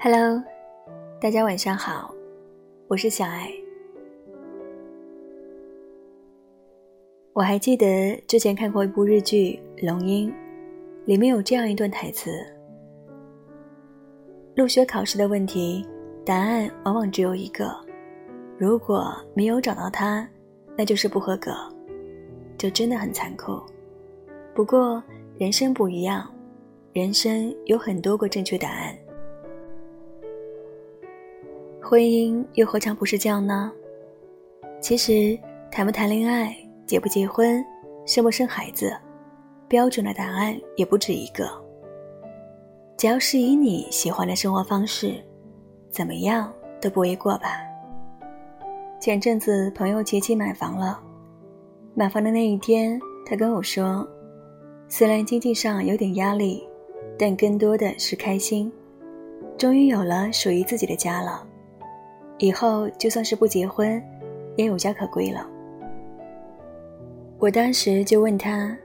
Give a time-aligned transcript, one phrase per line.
[0.00, 0.40] Hello，
[1.20, 2.14] 大家晚上好，
[2.86, 3.52] 我是小爱。
[7.32, 10.30] 我还记得之前看过一部日剧《龙樱》，
[11.04, 12.30] 里面有这样一段台词：
[14.54, 15.84] 入学考试的问题，
[16.24, 17.68] 答案往往只有一个，
[18.56, 20.24] 如果没有找到它，
[20.76, 21.50] 那就是不合格。
[22.56, 23.60] 就真的很残酷。
[24.54, 25.02] 不过
[25.38, 26.32] 人生不一样，
[26.92, 28.96] 人生有很多个正确答案。
[31.88, 33.72] 婚姻又何尝不是这样呢？
[34.78, 35.38] 其实
[35.70, 36.54] 谈不谈恋爱，
[36.86, 37.64] 结不结婚，
[38.04, 38.94] 生不生孩子，
[39.68, 41.48] 标准的答案也不止一个。
[42.98, 45.14] 只要是以你喜欢的生活方式，
[45.90, 47.58] 怎么样都不为过吧。
[49.00, 51.00] 前阵子朋友琪琪买房了，
[51.94, 54.06] 买房的那一天，他跟我说。
[54.90, 56.68] 虽然经济上有点压力，
[57.18, 58.70] 但更多的是开心，
[59.56, 61.47] 终于有了属于自己的家了。
[62.38, 64.02] 以后就算是不结婚，
[64.56, 65.46] 也有家可归了。
[67.38, 68.76] 我当时就问他：“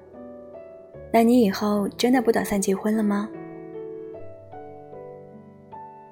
[1.11, 3.29] 那你以后真的不打算结婚了吗？”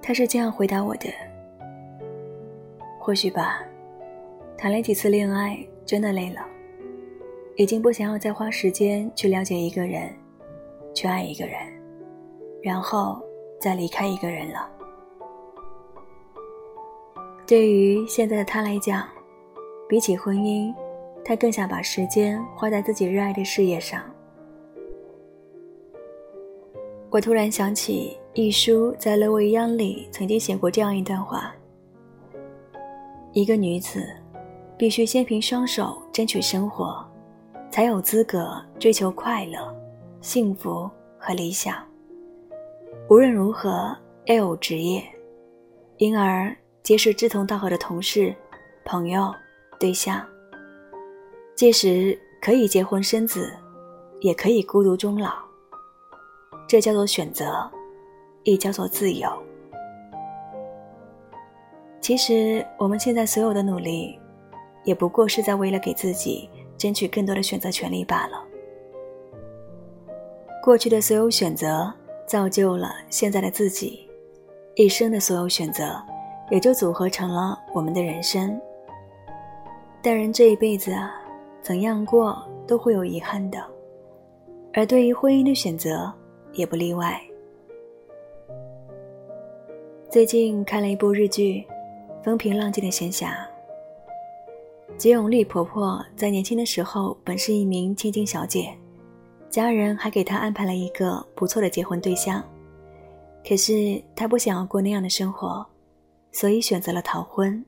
[0.01, 1.09] 他是这样回答我的
[2.99, 3.61] ：“或许吧，
[4.57, 6.45] 谈了几次恋爱，真的累了。”
[7.57, 10.09] 已经不想要再花时间去了解一个人，
[10.95, 11.59] 去爱一个人，
[12.63, 13.21] 然后
[13.59, 14.67] 再离开一个人了。
[17.51, 19.05] 对于现在的他来讲，
[19.89, 20.73] 比起婚姻，
[21.21, 24.01] 他更想把时间花在自己热爱的事业上。
[27.09, 31.53] 我突然想起一书在《勒维央》里曾经写过这样一段话：
[33.33, 34.01] 一个女子
[34.77, 37.05] 必须先凭双手争取生活。
[37.69, 39.57] 才有资格追求快乐、
[40.21, 41.85] 幸福和理想。
[43.09, 45.03] 无论如何，要有职业，
[45.97, 48.35] 因而结识志同道合的同事、
[48.83, 49.33] 朋友、
[49.79, 50.25] 对象。
[51.55, 53.53] 届时可以结婚生子，
[54.19, 55.33] 也可以孤独终老。
[56.67, 57.69] 这叫做选择，
[58.43, 59.29] 亦叫做自由。
[61.99, 64.19] 其实，我们现在所有的努力，
[64.83, 66.49] 也不过是在为了给自己。
[66.77, 68.43] 争取更多的选择权利罢了。
[70.63, 71.93] 过去的所有选择
[72.25, 74.09] 造就了现在的自己，
[74.73, 76.03] 一生的所有选择
[76.51, 78.59] 也就组合成了我们的人生。
[80.03, 81.11] 但人这一辈子啊，
[81.61, 83.63] 怎样过都会有遗憾的，
[84.73, 86.13] 而对于婚姻的选择
[86.53, 87.19] 也不例外。
[90.09, 91.63] 最近看了一部日剧
[92.23, 93.27] 《风平浪静的闲暇》。
[94.97, 98.71] 吉永丽婆婆在年轻的时候本是一名千金小姐，
[99.49, 102.43] 家人还给她安排了一个不错的结婚对象。
[103.47, 105.65] 可是她不想要过那样的生活，
[106.31, 107.63] 所以选择了逃婚。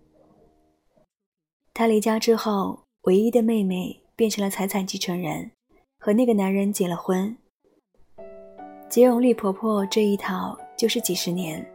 [1.74, 5.52] 她离家之后，唯一的妹妹变成了财产继承人，
[6.00, 7.36] 和那个男人结了婚。
[8.90, 11.66] 吉永丽婆婆这一逃就是几十年，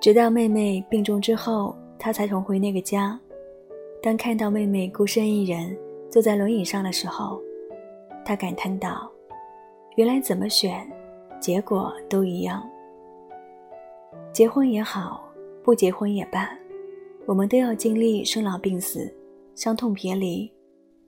[0.00, 3.18] 直到妹妹病重之后，她才重回那个家。
[4.02, 5.76] 当看到妹妹孤身一人
[6.10, 7.42] 坐在轮椅上的时候，
[8.24, 9.10] 他感叹道
[9.96, 10.88] ：“原来怎么选，
[11.40, 12.66] 结果都一样。
[14.32, 15.27] 结婚也好，
[15.68, 16.48] 不结婚也罢，
[17.26, 19.14] 我们都要经历生老病死、
[19.54, 20.50] 伤痛别离。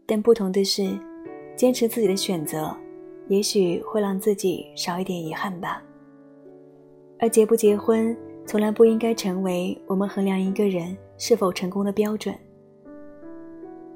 [0.04, 0.91] 但不同的是，
[1.56, 2.76] 坚持自己的选择，
[3.28, 5.82] 也许会让自己少一点遗憾吧。
[7.19, 12.34] 而结不结婚，从来不应该成为我们衡量一个人是否成功的标准。”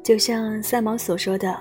[0.02, 1.54] 就像三毛所说的，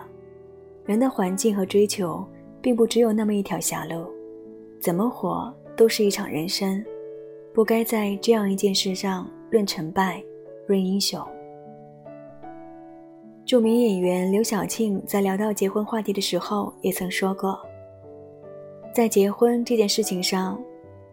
[0.85, 2.25] 人的环境和追求，
[2.61, 4.07] 并不只有那么一条狭路，
[4.79, 6.81] 怎么活都是一场人生，
[7.53, 10.23] 不该在这样一件事上论成败，
[10.67, 11.23] 论英雄。
[13.45, 17.59] 著名演员刘晓庆在聊到结婚话题的时候，也曾说过，
[18.91, 20.59] 在结婚这件事情上，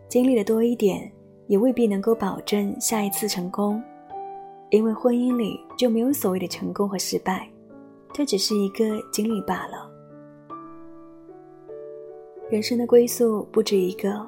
[0.08, 1.12] 经历的多一点，
[1.46, 3.82] 也未必能够保证下一次成功。
[4.70, 7.46] 因为婚姻里就没有所谓的成功和失败，
[8.14, 9.90] 这只是一个经历罢了。
[12.48, 14.26] 人生的归宿不止一个，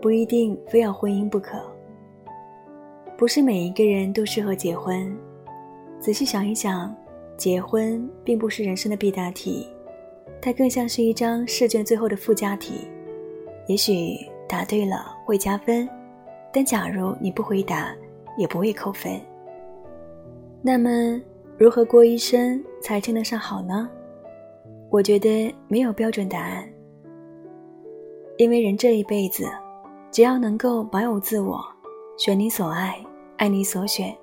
[0.00, 1.60] 不一定非要婚姻不可。
[3.16, 5.16] 不是每一个人都适合结婚。
[5.98, 6.94] 仔细想一想，
[7.36, 9.66] 结婚并不是人生的必答题，
[10.40, 12.88] 它更像是一张试卷最后的附加题。
[13.66, 14.16] 也许
[14.48, 15.88] 答对了会加分，
[16.52, 17.92] 但假如你不回答，
[18.36, 19.20] 也不会扣分。
[20.62, 21.20] 那么，
[21.56, 23.90] 如何过一生才称得上好呢？
[24.90, 26.66] 我觉得没有标准答案，
[28.36, 29.44] 因为人这一辈子，
[30.10, 31.60] 只要能够保有自我，
[32.16, 32.96] 选你所爱，
[33.36, 34.16] 爱你所选，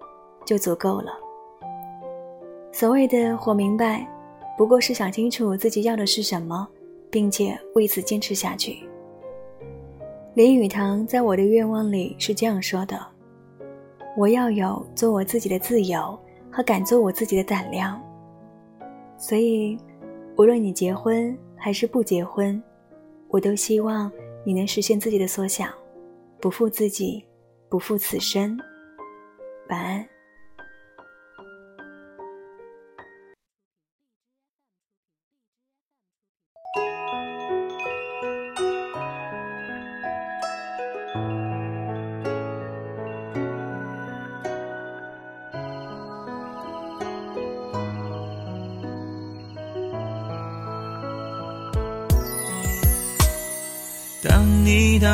[0.43, 1.11] 就足够了。
[2.71, 4.05] 所谓的活明白，
[4.57, 6.67] 不过是想清楚自己要的是什么，
[7.09, 8.87] 并且为此坚持下去。
[10.33, 12.99] 林语堂在我的愿望里是这样说的
[14.17, 16.19] ：“我要有做我自己的自由
[16.51, 18.01] 和敢做我自己的胆量。”
[19.17, 19.77] 所以，
[20.35, 22.61] 无论你结婚还是不结婚，
[23.29, 24.11] 我都希望
[24.45, 25.74] 你能实现自己的所想，
[26.39, 27.25] 不负自己，
[27.68, 28.56] 不负此生。
[29.69, 30.07] 晚安。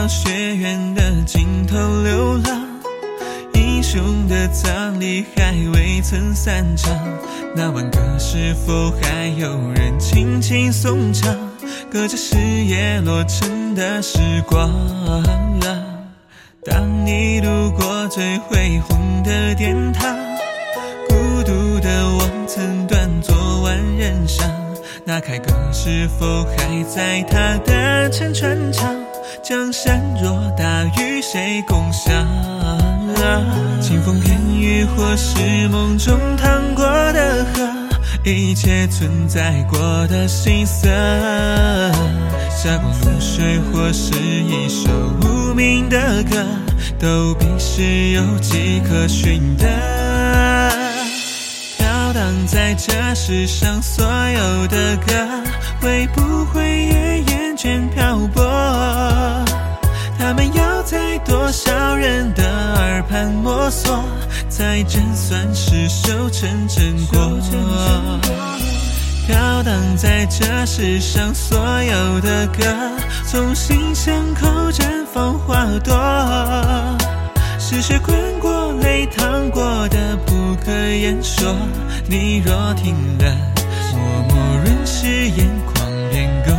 [0.02, 2.68] 到学院的尽头流浪，
[3.54, 6.92] 英雄的葬礼还未曾散场，
[7.56, 11.38] 那挽歌是否还有人轻轻诵唱？
[11.92, 14.18] 隔着日夜落成的时
[14.48, 14.72] 光。
[16.66, 20.18] 当你路过最恢宏的殿堂，
[21.10, 24.50] 孤独的我曾断昨晚人伤，
[25.06, 29.01] 那凯歌是否还在他的乘船上？
[29.44, 32.28] 江山若大与，谁共享？
[33.82, 36.84] 清风片雨，或是梦中淌过
[37.14, 37.68] 的河，
[38.24, 40.88] 一切存在过的心色。
[42.50, 44.90] 霞光如水，或是一首
[45.22, 46.46] 无名的歌，
[47.00, 49.66] 都必是有迹可循的。
[51.78, 55.14] 飘荡在这世上所有的歌，
[55.82, 58.81] 会不会也厌倦漂泊？
[60.32, 62.42] 他们要在多少人的
[62.78, 64.02] 耳畔摸索，
[64.48, 67.38] 才真算是修成正果？
[69.28, 72.64] 飘荡在这世上所有的歌，
[73.28, 75.94] 从心巷口绽放花朵，
[77.60, 81.54] 是血滚过、泪淌过的不可言说。
[82.08, 83.36] 你若听了，
[83.92, 84.00] 默
[84.30, 86.54] 默润湿眼眶，便够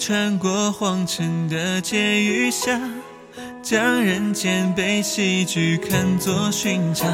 [0.00, 2.80] 穿过荒城的街与巷，
[3.62, 7.06] 将人间悲喜剧看作寻常。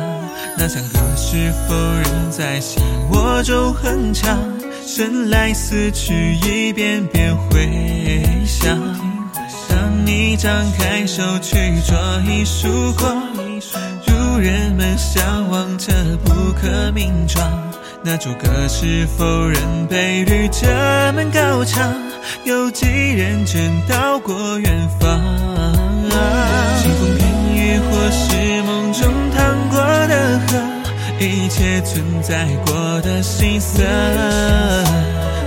[0.56, 2.80] 那山歌是否仍在心
[3.10, 4.38] 窝中哼唱？
[4.86, 8.78] 生来死去，一遍遍回响。
[9.68, 13.20] 当你张开手去捉一束光，
[14.06, 15.92] 如人们向往着
[16.24, 17.44] 不可名状。
[18.04, 20.68] 那主歌是否仍被旅者
[21.16, 22.05] 们高唱？
[22.44, 25.20] 有几人真到过远方？
[26.80, 27.20] 清风片
[27.54, 29.02] 语，或是梦中
[29.36, 30.56] 淌过的河，
[31.18, 33.82] 一切存在过的心色。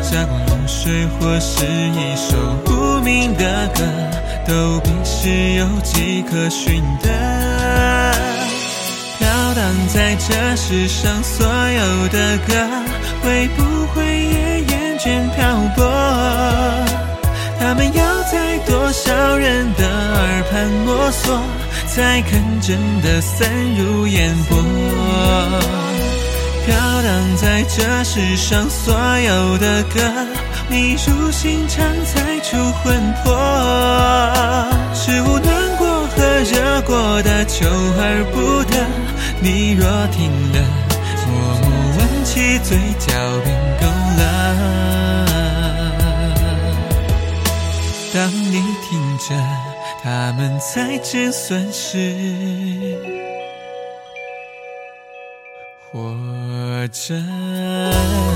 [0.02, 3.82] 霞光如水，或是一首无名的歌，
[4.48, 7.08] 都必是有迹可循的。
[9.18, 12.54] 飘荡在这世上所有的歌，
[13.22, 14.49] 会不会也
[15.00, 15.86] 厌倦漂泊？
[17.60, 21.40] 他们要在多少人的耳畔摸索，
[21.88, 24.58] 才肯真的散入烟波？
[26.66, 30.00] 飘荡在这世上所有的歌，
[30.68, 33.34] 你如心肠才出魂魄。
[34.94, 37.66] 是无暖过和热过的求
[37.98, 38.78] 而不得，
[39.42, 40.60] 你若听了，
[41.26, 43.14] 默默挽起嘴角
[43.44, 44.39] 便够了。
[50.40, 52.16] 们再见算是
[55.92, 58.29] 活着。